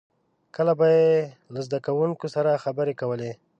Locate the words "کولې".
3.01-3.31